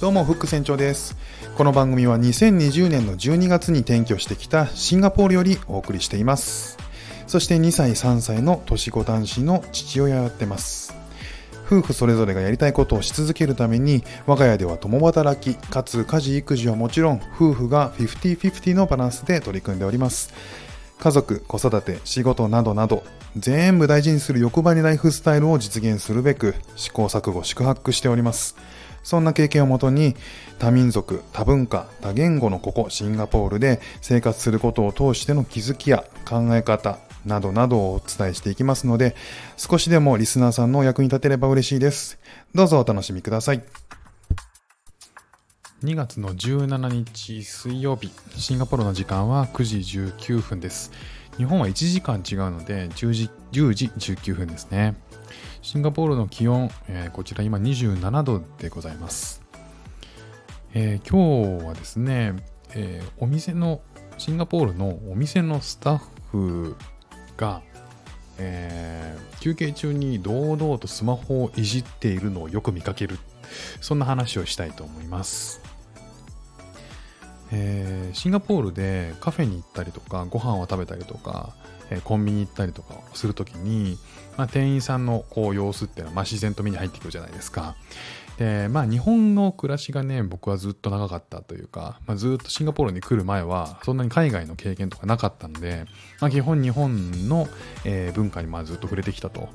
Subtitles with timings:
[0.00, 1.16] どうも、フック船長です。
[1.56, 6.78] この番組は2020年の12月に転居してきたシンガポールよりお送りしています。
[7.26, 10.94] そして2歳、3歳の年子男子の父親をやってます。
[11.66, 20.32] 夫婦それぞれがやりたいことをし続けるために、我が家では共働き、かつ家事育児はもちろん、夫婦が50-50のバランスで取り組んでおります。
[21.00, 23.02] 家族、子育て、仕事などなど、
[23.36, 28.54] 全部大事にする欲張りライフスタイルを実現するべく、試行錯誤、宿泊しております。
[29.08, 30.14] そんな経験をもとに、
[30.58, 39.16] 多民族、多文化、多言語のここ、シンガポールで生活することを通しての気づきや考え方、などなどをお伝えしていきますので、
[39.56, 42.18] 少しでもリスナーさんのお役に立てれば嬉しいです。
[42.54, 43.62] どうぞお楽しみください。
[45.82, 50.92] 2月の17日水曜日、シンガポールの時間は9時19分です。
[51.38, 54.96] 日本は1時間違うので10時 ,10 時19分ですね。
[55.62, 59.40] シンガポールの気温、えーこちら今27度でございます。
[60.74, 62.34] えー今日はですね、
[62.74, 63.80] えーお店の、
[64.18, 66.00] シンガポールのお店のスタッ
[66.32, 66.76] フ
[67.36, 67.62] が、
[68.38, 73.16] え休憩中に堂々とスマホをいじっているのをよく見かける。
[73.80, 75.77] そんな話をしたいと思います。
[77.52, 81.54] えーシンガポールでカフェに行ったりとかご飯を食べたりとか、
[81.90, 83.98] えーコンビニ行ったりとかするときに、
[84.36, 87.76] まあ、店員さんのこう様子っていうのは、まあ、自然と目に入ってくるじゃないですか。
[88.38, 95.86] でまあ日本の暮らしがね僕はずっと長かったというか、まあ、ずっとシンガポールに来る前はそんなに海外の経験とかなかったので、
[96.20, 97.48] まあ、基本日本の、
[97.84, 99.48] えー文化にまあずっと触れてきたと,、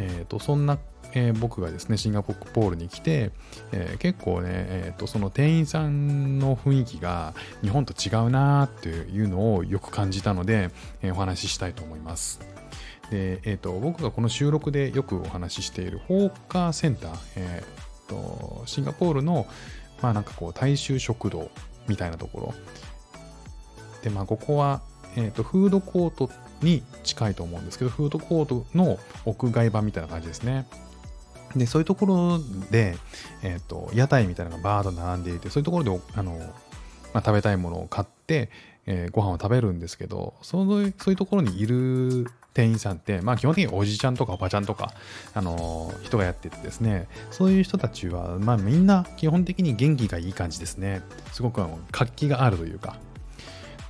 [0.00, 0.78] えーとそんな、
[1.14, 3.30] えー僕がですねシンガポールに来て、
[3.72, 10.70] えー結構ね、えーとその店員さんの雰囲気が日本と違うなーっていうのをよく感じたので、
[11.02, 12.40] えーお話ししたいと思います。
[13.10, 19.46] で、えー、と僕がこの収録でよくお話ししているホーカーセンター、えーとシンガポールの、
[20.02, 21.50] まあ、なんかこう大衆食堂
[21.86, 22.54] みたいなところ
[24.02, 24.80] で、まあ、ここは、
[25.16, 26.30] えー、とフードコート
[26.62, 30.66] に近いと思うんですけどフードコートの屋外版みたいな感じですね
[31.56, 32.38] でそういうところ
[32.70, 32.96] で、
[33.42, 36.32] えー、と屋台みたいなのがバーッと並んでいてそういうところであの、
[37.12, 38.50] まあ、食べたいものを買って、
[38.86, 44.92] えーご飯を食べるんですけどそのそういうところにいる店員さんって、まあ、基本的におじちゃんとかおばちゃんとか、
[45.34, 51.02] あのー人がやっててですねそういう人たちは、まあ、みんな基本的に元気がいい感じですね。
[51.32, 52.96] すごく活気があるというか。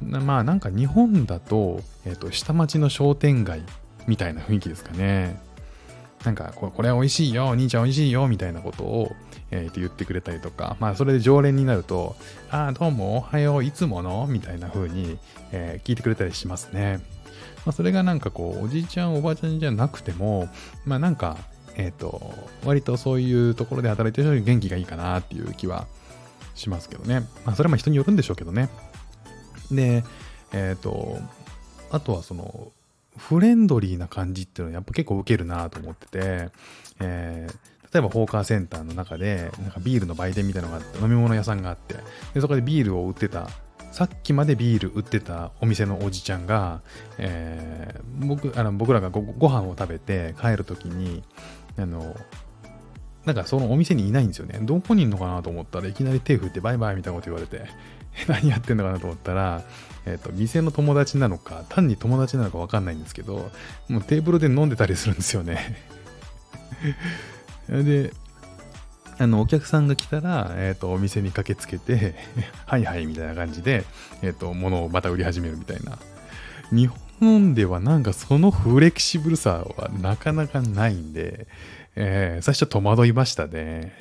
[0.00, 3.62] まあなんか日本だと,、えー、と下町の商店街
[4.06, 5.40] みたいな雰囲気ですかね。
[6.24, 9.14] なんかこれ美味しいよお兄ちゃん美味しいよみたいなことを、
[9.50, 12.16] えーと言ってくれたりとかまあそれで常連になると
[12.50, 15.18] ああどうもおはよういつものみたいな風に、
[15.52, 17.00] えー聞いてくれたりしますね。
[17.64, 20.48] まあ、それがなんかこうおじいちゃんおばあちゃんじゃなくても
[20.84, 21.36] まあなんか
[21.76, 25.86] えっ、と割とそういうところで働いてる人に元気がいいかなっていう気は
[26.54, 27.20] しますけどね。
[27.44, 28.68] まあそれはまあ人によるんでしょうけどね。
[29.70, 30.02] で
[30.52, 31.18] えっ、と
[31.90, 32.72] あとはその
[33.18, 36.48] フレンドリーな感じっていうのはやっぱ結構受けるなと思ってて、
[37.00, 41.94] えー例えばホーカーセンターの中でなんかビールの売店みたいなのがあって飲み物屋さんがあって
[42.34, 43.48] でそこでビールを売ってた
[43.92, 46.82] さっきまでビール売ってたお店のおじちゃんが、
[47.16, 51.22] えー僕あの僕らがごご飯を食べて帰るときに
[51.78, 52.14] あの
[53.28, 54.58] なんかそのお店にいないんですよね。
[54.62, 57.68] どこにいるのかなと思ったらいきなり手振ってバイバイみたいなこと言われて。
[58.26, 59.62] 何やってんのかなと思ったら、
[60.06, 63.50] えっと店の友達なのか単に友達なのか分かんないんですけど
[63.88, 65.76] もうテーブルで飲んでたりするんですよね。
[67.68, 68.12] で
[69.18, 72.14] あのお客さんが来たら、えー、とお店に駆けつけて
[72.66, 73.84] はいはいみたいな感じで、
[74.22, 75.98] えー、と物をまた売り始めるみたいな。
[76.70, 76.90] 日
[77.20, 81.46] 本ではなんかそのフレキシブルさはなかなかないんで、
[82.00, 83.92] えー最初戸惑いましたね。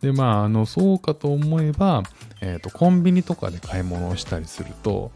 [0.00, 2.02] でまああのそうかと思えば、
[2.40, 5.12] えー、とコンビニとかで買い物をしたりすると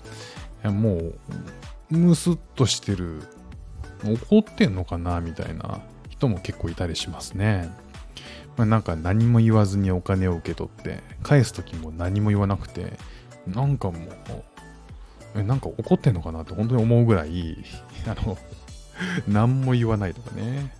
[0.62, 1.14] もう
[1.90, 3.22] ムスッとしてる。
[4.04, 7.68] 怒ってんのかなみたいな人も結構いたりしますね。
[8.56, 12.92] まあ、なんか何も言わずにお金を受け取って返す時も何も言わなくて
[13.46, 14.04] なんかもう
[15.36, 17.56] えなんか怒ってんのかなって本当に思うぐらい
[18.06, 18.38] あの
[19.28, 20.72] 何も言わないとかね。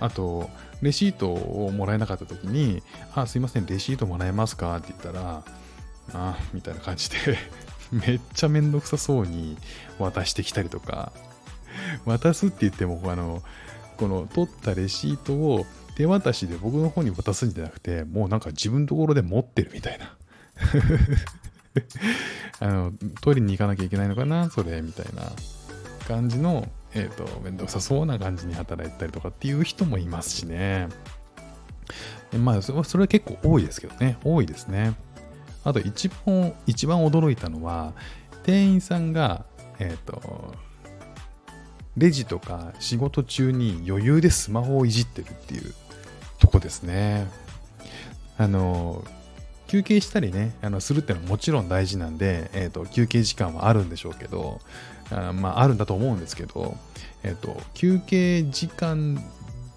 [0.00, 0.50] あと
[0.82, 2.82] レシートをもらえなかった時に
[3.14, 5.42] 「あすいませんレシートもらえますか?」って言ったら
[6.12, 7.16] 「あみたいな感じで
[7.92, 9.56] めっちゃめんどくさそうに
[9.98, 11.12] 渡してきたりとか
[12.04, 13.42] 渡すって言ってもあの
[13.96, 15.64] この取ったレシートを
[15.96, 20.16] 手渡しで僕の方に渡すんじゃなくてもうなんか自分のところで持ってるみたいな
[22.60, 24.50] あのトイレに行かなきゃいけないのかな？
[24.50, 25.22] それみたいな
[26.06, 30.88] 感じのえっ、と面倒くさそうな感じに働いたりとかっていう人もいますしね
[32.38, 34.18] まあ、それは結構多いですけどね。
[34.24, 34.94] 多いですね。
[35.62, 37.92] あと一番、一番驚いたのは、
[38.42, 39.44] 店員さんが、
[39.78, 40.54] えっ、ー、と、
[41.96, 45.74] レジとか仕事中に余裕でスマホをいじってるっていう
[46.38, 47.26] とこですね。
[48.36, 49.04] あの、
[49.68, 54.60] 休憩したりね、あのするっていうのはもちろん大事なんで、えーと、休憩時間はあるんでしょうけど、
[55.10, 56.76] あまあ、あるんだと思うんですけど、
[57.22, 59.22] えーと、休憩時間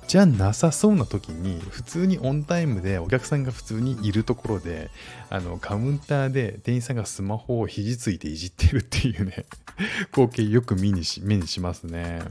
[0.08, 4.90] じゃなさそうな時に普通にオンタイムでお客さんが普通にいるところで
[5.30, 9.46] あのカウンターで店員さんがスマホを肘ついていじってるっていうね
[10.14, 12.22] 光景よく目にし目にしますね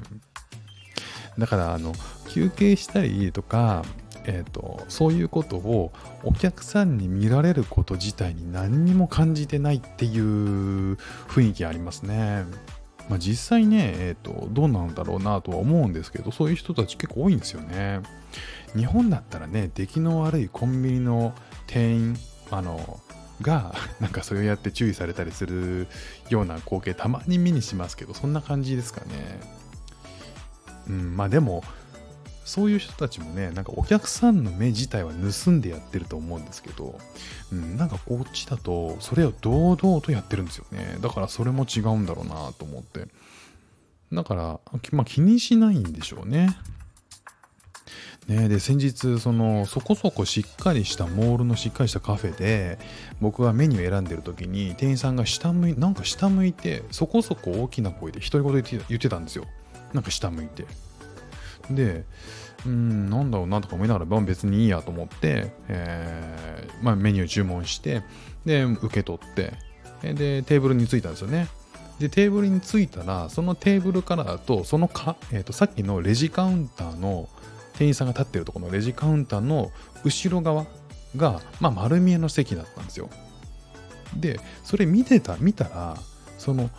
[1.38, 1.92] だからあの
[2.28, 3.84] 休憩したりとか
[4.28, 5.92] えーと、そういうことを
[6.24, 10.94] お客さんに見られること自体に何にも感じてないっていう
[11.28, 12.44] 雰囲気ありますね。
[13.08, 18.00] まあ、実際ね、えーと、どうなんだろうなとは思うんですけど、そういう人たち結構多いんですよね。
[18.76, 21.32] 日本だったらね、出来の悪いコンビニの
[21.66, 22.16] 店員、
[22.50, 23.00] あの、
[23.40, 25.86] が、 なんかそれをやって注意されたりする
[26.30, 29.40] ような光景たまに目にしますけど、そんな感じですかね。
[30.88, 31.62] うん、まあでも、
[32.46, 36.96] そういう人たちもね、なんかお客さんの目自体は盗んでやってると思うんですけど、
[37.52, 40.96] うん、なんかこっちだと、それを堂々とやってるんですよね。
[41.00, 43.08] だからそれも違うんだろうなと思って。
[44.12, 44.60] だから、
[44.92, 46.56] まあ、気にしないんでしょうね。
[48.28, 52.76] ね、で先日そのそこそこしっかりしたモールのしっかりしたカフェで
[53.20, 59.44] 僕がメニュー選んでる時に店員さんが下向いなんか下向いてそこそこ大きな声で独り言言ってたんですよ
[59.92, 60.66] なんか下向いて
[61.70, 62.04] で、
[62.64, 68.02] うん、なんだろうなとか思いながら、別にいいやと思って、えー、まあ、メニュー注文して、
[68.44, 69.54] で、受け取って、
[70.02, 71.48] で、テーブルに着いたんですよね。
[71.98, 77.28] で、テーブルに着いたら、そのテーブルからだと、そのか、えーと、さっきのレジカウンターの
[77.78, 79.70] 店員さんが立ってるところのレジカウンターの
[80.04, 80.66] 後ろ側
[81.16, 83.08] が、まあ、丸見えの席だったんですよ。
[84.16, 85.96] で、それ見てた、見たら、
[86.38, 86.70] その、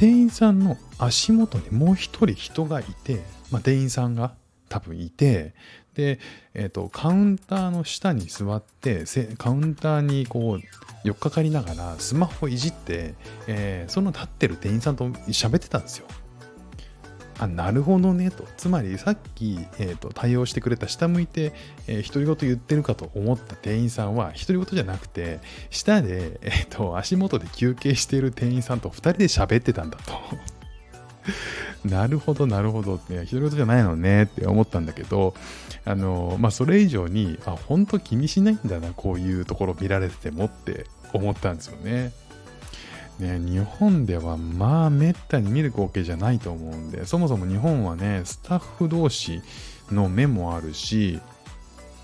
[0.00, 3.20] 店員さんの足元にもう一人人がいて、
[3.50, 4.32] まあ、店員さんが
[4.70, 5.52] 多分いて
[5.92, 6.18] で、
[6.54, 9.04] えーと、カウンターの下に座って
[9.36, 10.60] カウンターにこう
[11.04, 13.14] 寄っかかりながらスマホいじって、
[13.46, 16.06] えー、その立ってる店員さんと喋ってたんですよ。
[17.40, 18.44] あなるほどねと。
[18.58, 21.54] つまりさっき、えーと、対応してくれた下向いて、
[21.86, 25.40] えー、独り言言ってるかと思った店員さんは独り言じゃなくて
[25.70, 30.12] 下で、えーと足元で休憩している店員さんと2人で喋ってたんだと。
[31.84, 35.34] なるほど、なるほどって、ひどいことじゃないのねって思ったんだけど、
[35.84, 42.12] あの、まあ、それ以上に、あ、本当気にしないんだな、こういうところ見られててもって思ったんですよね。
[43.20, 49.42] ね、日本ではまあめったに見る光景じゃないと思うんで、そもそも日本はね、スタッフ同士
[49.92, 51.20] の目もあるし、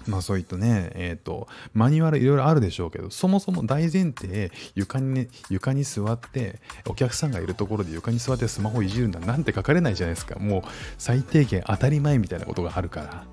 [0.07, 10.39] まあそういったね、えっ、ー、と、マニュアルいろいろあるでしょうけど、そもそも大前提、床にね、床に座って、お客さんがいるところで床に座ってスマホいじるんだなんて書かれないじゃないですか。
[10.39, 10.63] もう
[10.99, 13.25] 最低限当たり前みたいなことがあるから。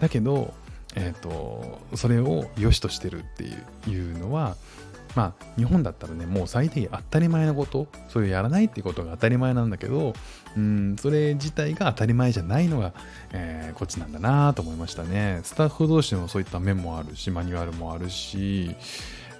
[0.00, 0.54] だけど、
[0.94, 4.56] えっ、ー、と、それを良しとしてるっていうのは、
[5.14, 10.12] まあ日本だったらねもう最低当たり前のことそれをやらないっていうことが当たり前なんだけど
[10.56, 12.92] うんそれ自体が当たり前じゃないのが、
[13.32, 15.40] えー、こっちなんだなと思いましたね。
[15.42, 18.74] スタッフ同士のそういった面もあるしマニュアルもあるし、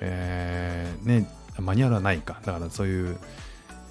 [0.00, 1.28] えー、ね
[1.58, 2.40] マニュアルはないか。
[2.44, 3.16] だからそういう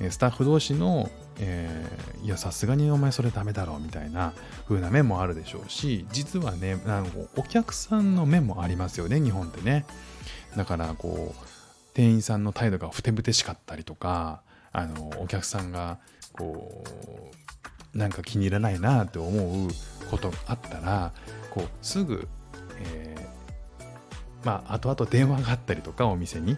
[0.09, 1.09] スタッフ同士の、
[1.39, 4.33] えー、いやさすがにお前それダメだろうみたいな
[4.67, 9.85] 風な面もあるでしょうし実はねなんかお客さんの面もありますよね日本ってね。
[10.57, 11.62] だからこう
[11.93, 15.99] 店員さんの態度がふてぶてしかったりとかあのお客さんが
[16.33, 16.83] こ
[17.93, 19.69] うなんか気に入らないなって思う
[20.09, 21.13] ことがあったら
[21.51, 22.27] こうすぐ、
[22.79, 26.57] えー、まあ後々電話があったりとかお店に。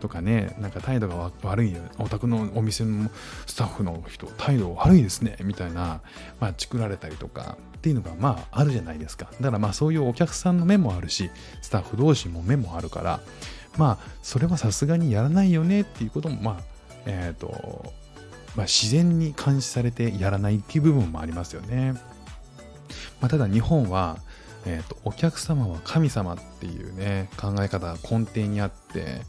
[0.00, 3.08] とかねなんか態度が悪いお宅のお店の
[3.46, 6.00] スタッフの人態度悪いですねみたいな
[6.40, 9.30] まあチクられたりとかっていうのがまああるじゃないですか。
[9.40, 11.30] だからまあそういうお客さんの目もあるし
[11.62, 13.20] スタッフ同士も目もあるから
[13.76, 16.62] まあそれはさすがにやらないよねっていうこともまあ
[17.06, 17.92] えっ、ー、と
[18.56, 21.94] まあ、自然に監視されてやらないっていう部分もありますよね。
[23.20, 24.18] まあ、ただ日本は、
[24.66, 29.22] えーと、お客様は神様っていうね考え方が根底にあって、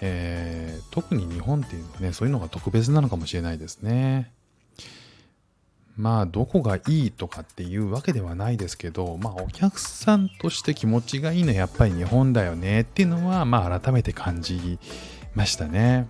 [0.00, 4.32] えー、特に日本っていうのはねそういうのが特別なのかもしれないですね。
[5.96, 14.78] まあどこがいいとかっていうわけではないですけどまあお客さんとして気持ちがいいのはやっぱり日本だよねっていうのはまあ改めて感じ
[15.34, 16.08] ましたね。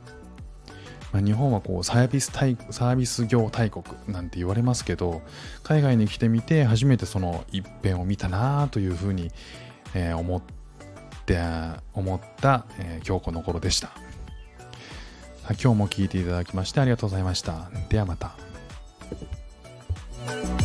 [1.12, 5.20] まあ、日本はこうサービス大サービス業大国なんて言われますけど
[5.62, 9.30] 海外に来てみて初めてその一辺を見たなというふうに
[9.94, 10.42] えー、思っ
[11.26, 11.38] て
[11.92, 13.90] 思った、えー、今日この頃でした。
[15.60, 17.70] 今日も聞いていただきましてありがとうございました。
[17.88, 18.36] ではまた。
[20.28, 20.61] you